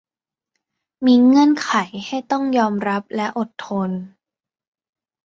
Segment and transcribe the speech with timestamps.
[1.05, 1.71] มีเงื่อนไข
[2.05, 3.89] ให้ต้องยอมรับและอดทน